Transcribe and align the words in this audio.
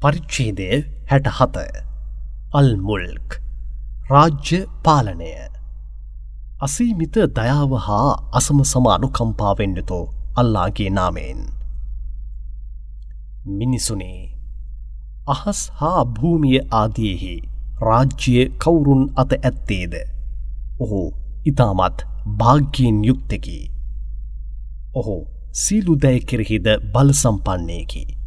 පරිච්චේදය 0.00 0.66
හැට 1.10 1.28
හත 1.28 1.62
අල්මුල්ක්. 2.52 3.30
රාජ්‍ය 4.10 4.58
පාලනය. 4.84 5.30
අසීමිත 6.60 7.16
දයාව 7.36 7.72
හා 7.86 8.10
අසම 8.32 8.60
සමානු 8.64 9.08
කම්පාවෙන්ඩතෝ 9.10 10.04
අල්ලාගේ 10.36 10.90
නාමයෙන්. 10.90 11.40
මිනිසුනේ 13.56 14.20
අහස් 15.26 15.62
හා 15.80 16.04
භූමිය 16.12 16.60
ආදයෙහි 16.72 17.34
රාජ්‍යය 17.82 18.44
කවුරුන් 18.58 19.02
අත 19.16 19.34
ඇත්තේද? 19.40 19.98
ඔහු 20.80 21.02
ඉතාමත් 21.46 22.06
භාග්‍යයෙන් 22.36 23.02
යුක්තකි. 23.04 23.58
ඔහු 24.94 25.18
සීලු 25.56 25.98
දැය 25.98 26.22
කෙරෙහිද 26.28 26.72
බල 26.92 27.12
සම්පන්නයකි. 27.14 28.17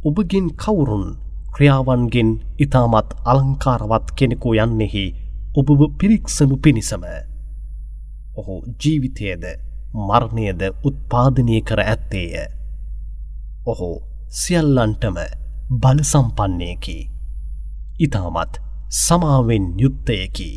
ඔබගෙන් 0.00 0.46
කවුරුන් 0.56 1.18
ක්‍රියාවන්ගෙන් 1.54 2.30
ඉතාමත් 2.58 3.10
අලංකාරවත් 3.24 4.06
කෙනෙකු 4.16 4.54
යන්නෙහි 4.54 5.04
ඔබව 5.54 5.80
පිරික්සනු 5.98 6.56
පිණිසම. 6.56 7.04
ඔහු 8.36 8.54
ජීවිතයද 8.80 9.44
මරණයද 9.98 10.62
උත්පාදනය 10.84 11.60
කර 11.62 11.80
ඇත්තේය. 11.82 12.48
ඔහු 13.66 13.90
සියල්ලන්ටම 14.32 15.16
බලසම්පන්නයකි. 15.72 16.98
ඉතාමත් 18.00 18.52
සමාවෙන් 18.96 19.64
යුත්තයකි. 19.76 20.50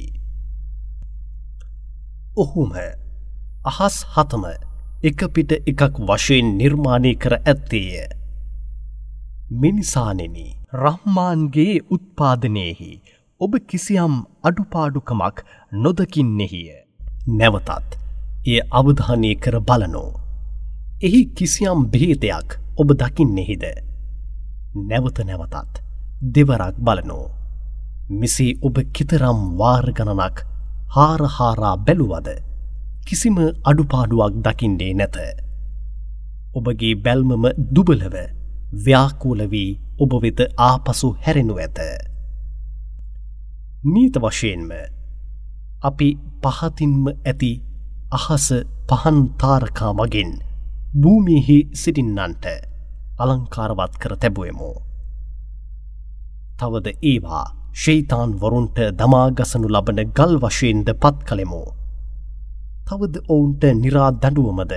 ඔහුම 2.38 2.72
අහස් 3.66 3.96
හතම 4.14 4.44
එක 5.04 5.20
පිට 5.34 5.52
එකක් 5.52 5.96
වශයෙන් 6.00 6.58
නිර්මාණය 6.58 7.14
කර 7.16 7.34
ඇත්තේය. 7.36 8.23
මිනිසානෙනි 9.52 10.46
රහ්මාන්ගේ 10.74 11.74
උත්පාදනයෙහි 11.90 12.92
ඔබ 13.42 13.56
කිසියම් 13.68 14.14
අඩුපාඩුකමක් 14.44 15.38
නොදකින්නෙහිය. 15.84 16.70
නැවතත් 17.30 17.98
එය 18.46 18.60
අවධානය 18.72 19.32
කර 19.36 19.60
බලනෝ. 19.62 20.12
එහි 21.02 21.22
කිසියම් 21.38 21.86
භේදයක් 21.88 22.58
ඔබ 22.78 22.94
දකින්නෙහිද. 22.94 23.66
නැවත 24.84 25.20
නැවතත් 25.22 25.82
දෙවරක් 26.36 26.78
බලනෝ. 26.80 27.26
මෙසේ 28.12 28.54
ඔබ 28.62 28.78
කිතරම් 28.94 29.42
වාර්ගණනක් 29.58 30.46
හාරහාරා 30.96 31.76
බැලුවද 31.78 32.30
කිසිම 33.08 33.38
අඩුපාඩුවක් 33.64 34.40
දකිින්ඩේ 34.46 34.94
නැත. 34.94 35.18
ඔබගේ 36.56 36.96
බැල්මම 36.96 37.46
දුබලව 37.76 38.16
ව්‍යාකූල 38.76 39.42
වී 39.52 39.70
ඔබ 40.00 40.12
වෙත 40.22 40.40
ආපසු 40.60 41.08
හැරෙනු 41.24 41.56
ඇත. 41.58 41.80
නීත 43.86 44.16
වශයෙන්ම 44.18 44.72
අපි 45.84 46.08
පහතින්ම 46.44 47.06
ඇති 47.12 47.52
අහස 48.12 48.48
පහන් 48.90 49.20
තාරකා 49.42 49.92
මගින් 49.94 50.32
භූමියෙහි 51.02 51.58
සිටින්නන්ට 51.74 52.46
අලංකාරවත් 53.20 53.94
කර 54.02 54.14
තැබුවමු. 54.16 54.72
තවද 56.60 56.88
ඒවා 57.04 57.46
ශෛතාන් 57.76 58.32
වරුන්ට 58.42 58.80
දමාගසනු 59.00 59.68
ලබන 59.68 60.00
ගල් 60.18 60.34
වශයෙන්ද 60.38 60.90
පත් 60.96 61.18
කළෙමු. 61.28 61.64
තවද 62.88 63.16
ඔවුන්ට 63.28 63.64
නිරා 63.82 64.10
දඩුවමද 64.14 64.74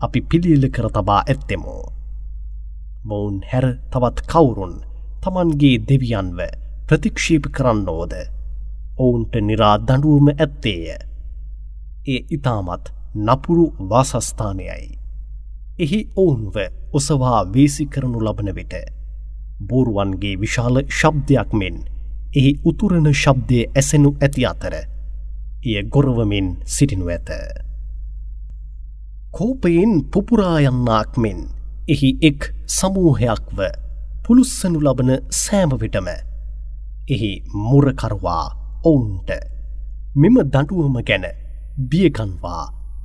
අපි 0.00 0.20
පිළිල්ල 0.20 0.66
කර 0.68 0.88
තබා 0.90 1.20
ඇත්තෙමෝ. 1.22 1.84
මොවුන් 3.04 3.36
හැර 3.50 3.66
තවත් 3.90 4.26
කවුරුන් 4.26 4.74
තමන්ගේ 5.22 5.76
දෙවියන්ව 5.88 6.38
ප්‍රතික්ෂීප 6.88 7.44
කරන්නෝද 7.52 8.12
ඔවුන්ට 8.98 9.34
නිරා 9.42 9.76
දඩුවම 9.80 10.28
ඇත්තේය. 10.30 10.84
ඒ 12.06 12.20
ඉතාමත් 12.30 12.84
නපුරු 13.16 13.66
වාසස්ථානයයි. 13.90 14.86
එහි 15.78 16.00
ඔවුන්ව 16.16 16.56
ඔසවා 16.92 17.40
වේසි 17.54 17.84
කරනු 17.86 18.18
ලබන 18.20 18.48
විට. 18.54 18.74
බෝරුවන්ගේ 19.60 20.40
විශාල 20.40 20.76
ශබ්දයක් 20.90 21.50
මෙන් 21.54 21.76
එහි 22.34 22.52
උතුරණ 22.64 23.08
ශබ්දය 23.14 23.58
ඇසෙනු 23.72 24.10
ඇති 24.18 24.46
අතර 24.46 24.74
එය 25.64 25.82
ගොරවමින් 25.88 26.48
සිටිනු 26.66 27.06
ඇත. 27.08 27.28
කෝපයෙන් 29.32 29.92
පුපුරායන්නාක් 30.12 31.12
මෙන් 31.16 31.40
එහි 31.88 32.10
එක් 32.22 32.40
සමූහයක්ව 32.68 33.58
පුළුස්සනු 34.24 34.78
ලබන 34.80 35.10
සෑමවිටම 35.38 36.06
එහි 37.08 37.30
මුරකරවා 37.64 38.44
ඔවුන්ට 38.84 39.30
මෙම 40.16 40.36
දඩුවම 40.44 40.96
ගැන 41.08 41.24
බියකන්වා 41.90 42.62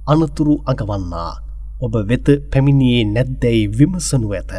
අනතුරු 0.07 0.53
අගවන්නා 0.65 1.31
ඔබ 1.81 1.93
වෙත 2.09 2.27
පැමිණියේ 2.51 3.03
නැද්දැයි 3.05 3.65
විමසනු 3.77 4.29
ඇත. 4.31 4.51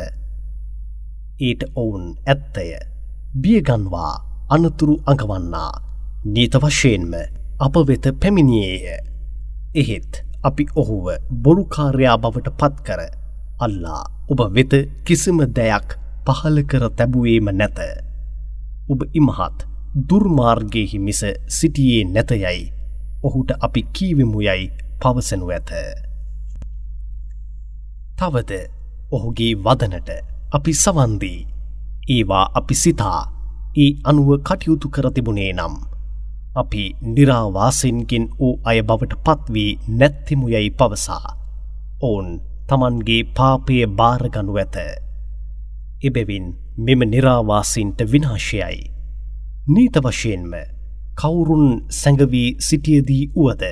ඊට 1.40 1.62
ඔවුන් 1.74 2.04
ඇත්තය 2.26 2.66
බියගන්වා 3.42 4.12
අනතුරු 4.50 4.94
අගවන්නා 5.06 5.72
නීත 6.26 6.54
වශයෙන්ම 6.56 7.14
අප 7.60 7.74
වෙත 7.88 8.04
පැමිණියේය. 8.20 9.00
එහෙත් 9.74 10.12
අපි 10.44 10.64
ඔහුව 10.76 11.06
බොරුකාර්යා 11.42 12.18
බවට 12.18 12.56
පත් 12.58 12.76
කර 12.86 13.19
අල්ලා 13.60 14.02
ඔබ 14.30 14.40
වෙත 14.54 14.72
කිසිම 15.04 15.38
දෙයක් 15.56 15.88
පහල 16.26 16.56
කර 16.70 16.84
තැබුවේම 16.96 17.48
නැත. 17.52 17.78
ඔබ 18.88 19.00
ඉමහත් 19.12 19.58
දුර්මාර්ගයෙහි 20.08 20.98
මිස 20.98 21.20
සිටියේ 21.48 22.04
නැතයයි 22.06 22.72
ඔහුට 23.22 23.50
අපි 23.60 23.80
කීවිමු 23.94 24.38
යයි 24.40 24.70
පවසනු 25.00 25.46
ඇත. 25.48 25.70
තවද 28.18 28.52
ඔහුගේ 29.12 29.52
වදනට 29.56 30.10
අපි 30.52 30.72
සවන්දී 30.74 31.38
ඒවා 32.08 32.46
අපි 32.54 32.74
සිතා 32.74 33.20
ඒ 33.76 33.90
අනුව 34.04 34.28
කටයුතු 34.38 34.88
කරතිබුණේ 34.88 35.52
නම්. 35.52 35.74
අපි 36.56 36.82
නිරාවාසෙන්ගෙන් 37.06 38.24
වූ 38.38 38.54
අය 38.64 38.78
බවට 38.82 39.14
පත්වී 39.26 39.78
නැත්තිමු 39.98 40.46
යැයි 40.48 40.70
පවසා. 40.70 41.26
ඔවුන් 42.02 42.28
තමන්ගේ 42.70 43.22
පාපය 43.36 43.76
භාරගනු 43.98 44.52
ඇත. 44.56 44.76
එබැවින් 46.02 46.46
මෙම 46.78 47.00
නිරාවාසින්ට 47.04 48.00
විනාශයයි. 48.12 48.78
නීත 49.68 49.96
වශයෙන්ම 49.98 50.52
කවුරුන් 51.16 51.66
සැඟවී 51.90 52.48
සිටියදී 52.58 53.24
වුවද 53.34 53.64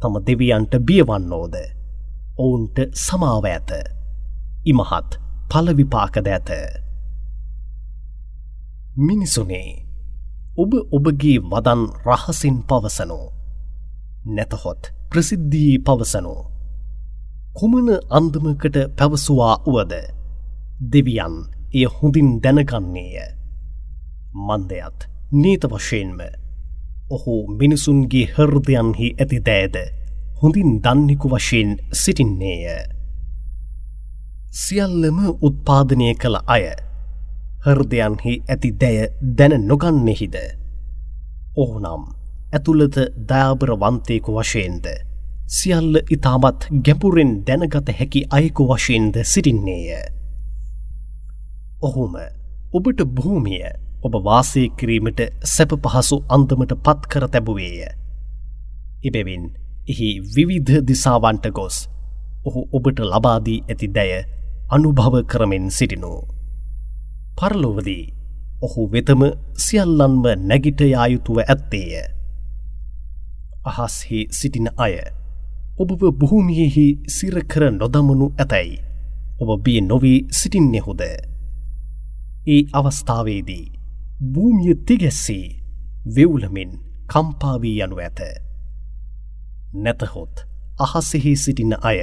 තම 0.00 0.14
දෙවියන්ට 0.26 0.74
බියවන්නෝද? 0.86 1.54
ඔවුන්ට 2.38 2.76
සමාව 2.96 3.44
ඇත. 3.46 3.70
ඉමහත් 4.64 5.10
පලවිපාකද 5.50 6.26
ඇත. 6.28 6.50
මිනිසුනේ 8.98 9.70
ඔබ 10.56 10.72
ඔබගේ 10.90 11.38
වදන් 11.42 11.82
රහසින් 12.06 12.56
පවසනෝ. 12.62 13.26
නැතහොත් 14.26 14.82
ප්‍රසිද්ධී 15.10 15.78
පවසනෝ. 15.78 16.40
කුමන 17.54 17.88
අන්දමකට 18.10 18.76
පැවසවා 18.96 19.54
වුවද? 19.64 19.92
දෙවියන් 20.92 21.34
එය 21.74 21.84
හොඳින් 21.86 22.30
දැනගන්නේය. 22.42 23.16
මන්දයත් 24.38 24.98
නීත 25.32 25.64
වශයෙන්ම 25.64 26.20
ඔහු 27.10 27.34
මිනිසුන්ගේ 27.58 28.24
හර්දයන්හි 28.28 29.08
ඇති 29.18 29.38
දෑද? 29.40 29.76
හොඳින් 30.42 30.70
දන්නෙකු 30.80 31.28
වශයෙන් 31.28 31.70
සිටින්නේය. 31.92 32.64
සියල්ලම 34.54 35.18
උත්පාදනය 35.40 36.08
කළ 36.14 36.36
අය 36.46 36.64
හර්දයන්හි 37.66 38.32
ඇති 38.48 38.70
දැය 38.80 38.98
දැන 39.38 39.54
නොගන්නෙහිද? 39.68 40.36
ඔහුනම් 41.56 42.02
ඇතුළත 42.52 42.96
දයාබර 43.28 43.70
වන්තයකු 43.76 44.30
වශයෙන්ද? 44.32 44.86
සියල්ල 45.52 46.00
ඉතාමත් 46.08 46.64
ගැපුරෙන් 46.80 47.32
දැනගත 47.46 47.88
හැකි 47.90 48.20
අයකු 48.30 48.64
වශයෙන්ද 48.68 49.16
සිටින්නේය. 49.24 49.88
ඔහුම 51.82 52.14
ඔබට 52.72 53.00
භූමිය 53.16 53.60
ඔබ 54.02 54.14
වාසය 54.24 54.62
කිරීමට 54.78 55.20
සැප 55.46 55.74
පහසු 55.84 56.16
අන්දමට 56.28 56.72
පත් 56.78 57.00
කර 57.06 57.28
තැබුවේය. 57.28 57.84
එබැවින් 59.04 59.44
එහි 59.88 60.08
විවිධ 60.30 60.80
දිසාවන්ට 60.82 61.46
ගොස් 61.50 61.76
ඔහු 62.44 62.60
ඔබට 62.72 62.98
ලබාදී 63.04 63.60
ඇති 63.62 63.88
දැය 63.90 64.24
අනුභව 64.70 65.14
කරමින් 65.26 65.70
සිටිනු. 65.70 66.14
පරලොවදී 67.36 68.04
ඔහු 68.62 68.90
වෙතම 68.92 69.22
සියල්ලන්ම 69.58 70.22
නැගිට 70.42 70.80
යායුතුව 70.88 71.38
ඇත්තේය. 71.40 72.06
අහස්හි 73.64 74.20
සිටින 74.30 74.68
අය 74.78 74.94
ඔබව 75.72 76.02
බොහෝමියෙහි 76.12 76.86
සිරකර 77.08 77.62
නොදමනු 77.72 78.26
ඇතැයි 78.34 78.78
ඔබ 79.40 79.50
බිය 79.64 79.80
නොවී 79.82 80.18
සිටින්නෙහුද. 80.30 81.00
ඒ 82.46 82.62
අවස්ථාවේදී 82.72 83.72
භූමිය 84.24 84.74
තිගැස්සේ 84.86 85.46
වෙවුලමින් 86.06 86.72
කම්පාවී 87.08 87.80
යනු 87.80 87.96
ඇත. 87.98 88.20
නැතහොත් 89.74 90.34
අහසෙහි 90.78 91.36
සිටින 91.36 91.74
අය 91.82 92.00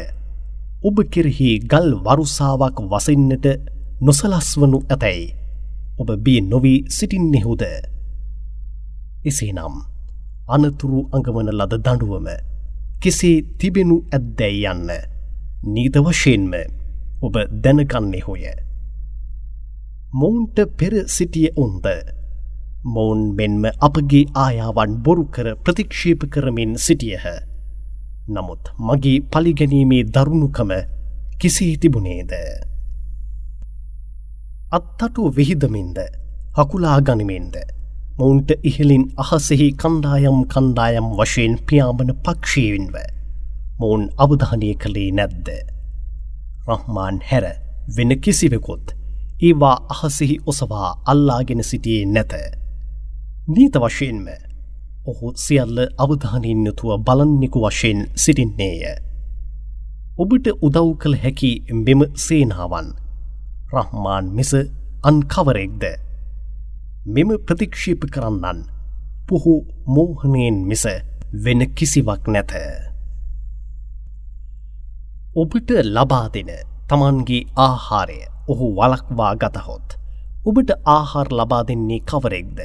ඔබ 0.84 0.98
කෙරෙහි 1.12 1.50
ගල් 1.62 1.90
වරුසාවක් 2.00 2.78
වසන්නට 2.92 3.48
නොසලස්වනු 4.02 4.80
ඇතැයි 4.86 5.34
ඔබ 6.00 6.10
බිය 6.18 6.42
නොවී 6.44 6.86
සිටින්නෙහුද. 6.90 7.64
එසේනම් 9.26 9.76
අනතුරු 10.48 11.00
අඟවන 11.14 11.50
ලද 11.52 11.74
දඩුවම 11.78 12.49
කෙසේ 13.00 13.36
තිබෙනු 13.60 13.96
ඇද්දැයි 14.12 14.64
යන්න 14.72 14.90
නීත 15.74 15.98
වශයෙන්ම 16.06 16.54
ඔබ 17.22 17.36
දැනගන්නේ 17.64 18.24
හොය. 18.26 18.44
මොවුන්ට 20.14 20.60
පෙර 20.78 20.94
සිටිය 21.08 21.48
උන්ද 21.56 21.86
මොවුන් 22.86 23.22
මෙන්ම 23.38 23.64
අපගේ 23.82 24.26
ආයාවන් 24.36 25.00
බොරු 25.06 25.26
කර 25.28 25.48
ප්‍රතික්ෂේප 25.64 26.28
කරමින් 26.34 26.76
සිටියහ. 26.78 27.26
නමුත් 28.30 28.74
මගේ 28.80 29.18
පලිගැනීමේ 29.32 30.04
දරුණුකම 30.14 30.72
කිසි 31.40 31.78
තිබුණේද. 31.78 32.32
අත්තටු 34.72 35.32
විහිදමින්ද 35.32 35.98
හකුලා 36.58 37.00
ගනිමින්ද 37.02 37.56
මොවුන්ට 38.20 38.52
ඉහලින් 38.64 39.04
අහසෙහි 39.18 39.68
කණ්ඩායම් 39.74 40.40
කණ්ඩායම් 40.46 41.08
වශයෙන් 41.18 41.54
පියාඹන 41.68 42.10
පක්ෂීවින්ව 42.26 42.96
මොවුන් 43.80 44.04
අවධානය 44.18 44.72
කළේ 44.76 45.12
නැද්ද. 45.12 45.48
රහ්මාන් 46.68 47.20
හැර 47.30 47.46
වෙන 47.96 48.12
කිසිවෙකුත් 48.22 48.92
ඒවා 49.42 49.78
අහසෙහි 49.90 50.36
ඔසවා 50.46 50.90
අල්ලාගෙන 51.06 51.64
සිටියේ 51.64 52.06
නැත. 52.08 52.34
නීත 53.48 53.76
වශයෙන්ම 53.78 54.28
ඔහු 55.06 55.32
සියල්ල 55.38 55.80
අවධානීන්නතුව 55.98 56.92
බලන්නෙකු 57.02 57.60
වශයෙන් 57.62 58.00
සිටින්නේය. 58.16 58.84
ඔබට 60.18 60.52
උදව් 60.62 60.90
කළ 61.02 61.16
හැකි 61.24 61.54
මෙම 61.78 62.02
සේනාවන් 62.18 62.90
රහ්මාන් 63.74 64.26
මිස 64.32 64.52
අන්කවරෙක්ද. 65.04 66.09
මෙම 67.06 67.30
ප්‍රතික්ෂීප 67.48 68.02
කරන්නන් 68.06 68.58
පුහු 69.28 69.54
මෝහනයෙන් 69.88 70.58
මිස 70.68 70.84
වෙන 71.34 71.62
කිසිවක් 71.76 72.28
නැත. 72.28 72.52
ඔබට 75.36 75.70
ලබා 75.96 76.28
දෙන 76.34 76.50
තමන්ගේ 76.90 77.48
ආහාරය 77.58 78.20
ඔහු 78.48 78.68
වලක්වා 78.76 79.34
ගතහොත්. 79.36 79.88
ඔබට 80.46 80.70
ආහාර 80.86 81.30
ලබා 81.32 81.64
දෙන්නේ 81.64 82.00
කවරෙක්ද. 82.02 82.60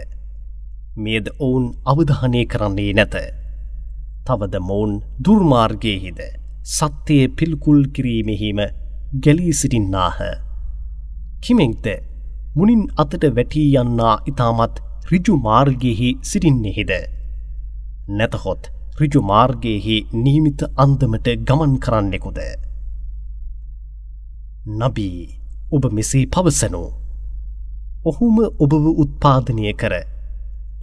මේද 0.97 1.27
ඔවුන් 1.39 1.67
අවධානය 1.87 2.43
කරන්නේ 2.45 2.93
නැත. 2.93 3.15
තවද 4.27 4.55
මොවුන් 4.61 4.93
දුර්මාර්ගයහිද 5.25 6.21
සත්‍යය 6.67 7.29
පිල්කුල් 7.29 7.81
කිරීමෙහිම 7.85 8.59
ගැලී 9.23 9.53
සිටින්නාහ. 9.53 10.19
කිමෙක්ද 11.43 11.87
මුනින් 12.57 12.83
අතට 13.03 13.25
වැටී 13.37 13.69
යන්නා 13.81 14.15
ඉතාමත් 14.31 14.77
රිජු 15.11 15.35
මාර්ගයෙහි 15.47 16.09
සිටින්නෙහිද. 16.29 16.93
නැතහොත් 18.19 18.69
රිජු 19.01 19.23
මාර්ගයෙහි 19.31 19.97
නීමිත 20.25 20.61
අන්දමට 20.85 21.29
ගමන් 21.49 21.73
කරන්නෙකුද. 21.85 22.39
නබී 24.81 25.19
ඔබ 25.73 25.89
මෙසේ 25.93 26.25
පවසනු. 26.27 26.85
ඔහුම 28.05 28.39
ඔබව 28.65 28.87
උත්පාදනය 29.05 29.67
කර 29.83 29.97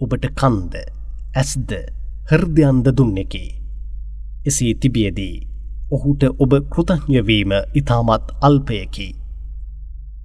ඔබට 0.00 0.28
කන්ද 0.40 0.74
ඇස්ද 1.34 1.72
හර්දයන්ද 2.30 2.92
දුන්නෙකි. 2.98 3.44
එසේ 4.46 4.74
තිබියදී 4.74 5.34
ඔහුට 5.90 6.22
ඔබ 6.38 6.52
කෘතඥවීම 6.72 7.52
ඉතාමත් 7.74 8.36
අල්පයකි. 8.40 9.21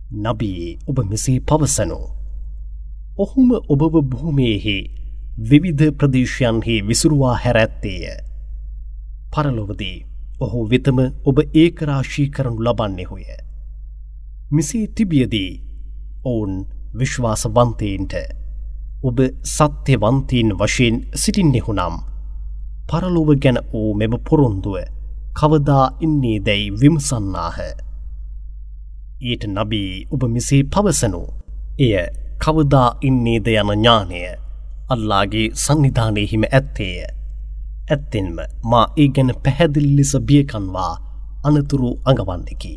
නබී 0.07 0.80
ඔබ 0.88 1.00
මෙසේ 1.04 1.39
පවසනු. 1.42 2.00
ඔහුම 3.18 3.50
ඔබව 3.69 3.94
භූමයෙහි 4.04 4.77
විවිධ 5.39 5.92
ප්‍රදේශයන්හි 5.92 6.81
විසුරුවා 6.81 7.36
හැරැත්තේය. 7.36 8.06
පරලොවදී 9.31 10.06
ඔහු 10.39 10.59
වෙතම 10.69 11.00
ඔබ 11.25 11.38
ඒකරාශී 11.54 12.30
කරනු 12.30 12.59
ලබන්නෙහුය. 12.59 13.25
මිසී 14.51 14.88
තිබියදී 14.88 15.51
ඔවුන් 16.25 16.53
විශ්වාසවන්තීන්ට 16.94 18.13
ඔබ 19.03 19.18
සත්‍යවන්තීන් 19.45 20.50
වශයෙන් 20.53 20.95
සිටින්නෙහුනම් 21.15 21.95
පරලොව 22.88 23.30
ගැන 23.38 23.60
වූ 23.71 23.89
මෙම 23.94 24.13
පොරොන්දුව 24.19 24.77
කවදා 25.33 25.86
ඉන්නේ 26.00 26.39
දැයි 26.39 26.71
විමසන්නාහ. 26.71 27.57
ඊට 29.19 29.44
නබී 29.48 29.92
ඔබ 30.12 30.24
මෙසේ 30.25 30.64
පවසනු 30.66 31.22
එය 31.80 31.94
කවදා 32.40 32.90
ඉන්නේද 33.02 33.48
යන 33.52 33.69
ඥානය 33.69 34.19
අල්ලාගේ 34.90 35.48
සංනිධානයහිම 35.56 36.44
ඇත්තේය. 36.48 36.98
ඇත්තෙන්ම 37.88 38.38
මා 38.64 38.86
ඒ 38.98 39.08
ගැන 39.08 39.31
පැහැදිල්ලිස 39.44 40.12
බියකන්වා 40.28 40.94
අනතුරු 41.44 41.90
අඟවන්නෙකි. 42.06 42.75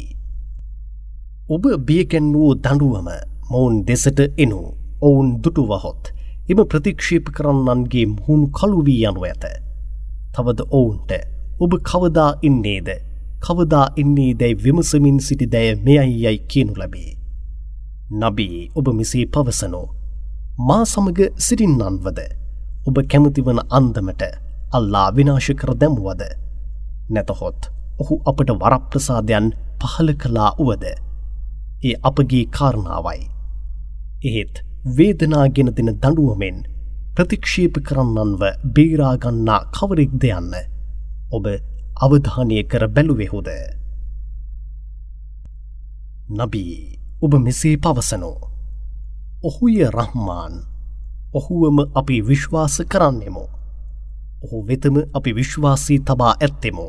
ඔබ 1.49 1.65
බියකැන් 1.87 2.33
වූ 2.35 2.53
දඩුවම 2.57 3.09
මොවුන් 3.51 3.77
දෙසට 3.87 4.21
එනු 4.37 4.61
ඔවුන් 5.03 5.29
දුටුවහොත් 5.43 6.03
එම 6.51 6.61
ප්‍රතික්ෂේප 6.65 7.27
කරන්නන්ගේ 7.37 8.07
මුහුණු 8.07 8.47
කළුවී 8.51 9.05
යනු 9.05 9.21
ඇත. 9.25 9.45
තවද 10.35 10.61
ඔවුන්ට 10.71 11.13
ඔබ 11.61 11.73
කවදා 11.83 12.31
ඉන්නේද 12.43 12.89
කවදා 13.41 13.87
ඉන්නේ 13.97 14.33
දැයි 14.35 14.61
විමසමින් 14.65 15.19
සිටි 15.21 15.47
දැය 15.47 15.69
මෙයයි 15.85 16.15
යයි 16.25 16.39
කියනු 16.51 16.75
ලැබේ. 16.77 17.11
නබී 18.13 18.71
ඔබ 18.75 18.87
මෙසේ 18.99 19.25
පවසනෝ. 19.27 19.87
මා 20.61 20.85
සමග 20.85 21.19
සිරින්නන්වද 21.39 22.21
ඔබ 22.87 22.97
කැමතිවන 23.11 23.61
අන්දමට 23.71 24.23
අල්ලා 24.73 25.09
විනාශ 25.17 25.51
කර 25.61 25.73
දැමුවද. 25.81 26.23
නැතහොත් 27.11 27.61
ඔහු 28.01 28.15
අපට 28.25 28.51
වරප්‍රසාදයන් 28.61 29.47
පහල 29.81 30.11
කලා 30.23 30.51
වුවද. 30.59 30.85
ඒ 31.85 31.95
අපගේ 32.03 32.45
කාරණාවයි. 32.57 33.23
එහෙත් 34.25 34.55
වේදනාගෙන 34.97 35.71
දෙන 35.76 35.91
දඩුවමෙන් 35.95 36.59
ප්‍රතික්ෂේප 37.17 37.75
කරන්නන්ව 37.87 38.43
බේරාගන්නා 38.75 39.61
කවරෙක් 39.76 40.12
දෙයන්න 40.23 40.55
ඔබ 41.33 41.47
අවධානය 42.00 42.64
කර 42.64 42.88
බැලුවෙහුද. 42.88 43.49
නබී 46.30 46.75
ඔබ 47.23 47.33
මෙසේ 47.37 47.76
පවසනෝ. 47.76 48.38
ඔහුය 49.42 49.76
රහ්මාන් 49.87 50.54
ඔහුවම 51.35 51.78
අපි 51.95 52.16
විශ්වාස 52.23 52.76
කරන්නෙමු. 52.88 53.45
ඔහු 54.45 54.57
වෙතම 54.69 54.97
අපි 55.14 55.30
විශ්වාසී 55.35 55.99
තබා 56.00 56.35
ඇත්තෙමු. 56.37 56.87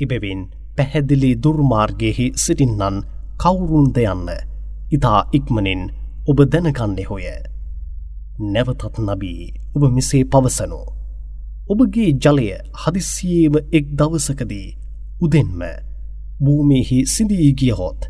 එබැවින් 0.00 0.40
පැහැදිලි 0.76 1.30
දුර්මාර්ගයෙහි 1.42 2.26
සිටින්නන් 2.36 2.96
කවුරුන් 3.36 3.88
දෙයන්න 3.94 4.28
ඉතා 4.92 5.20
ඉක්මනින් 5.32 5.82
ඔබ 6.28 6.38
දැනගන්නෙ 6.52 7.04
හොය. 7.04 7.26
නැවතත් 8.44 8.94
නබී 9.00 9.42
ඔබ 9.74 9.82
මෙසේ 9.94 10.24
පවසනෝ. 10.24 10.97
ඔබගේ 11.68 12.10
ජලය 12.16 12.46
හදිස්සියේම 12.82 13.56
එක් 13.72 13.88
දවසකදී 13.94 14.68
උදෙන්ම 15.20 15.60
භූමිහි 16.40 16.98
සිදී 17.06 17.48
ගියහොත් 17.54 18.06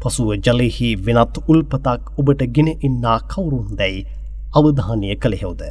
පසුව 0.00 0.28
ජලෙහි 0.38 0.88
වෙනත් 0.98 1.34
උල්පතක් 1.46 2.02
ඔබට 2.18 2.44
ගෙන 2.54 2.70
ඉන්නා 2.80 3.18
කවුරුන් 3.30 3.68
දැයි 3.76 4.06
අවධානය 4.54 5.10
කළෙහෙවද. 5.16 5.62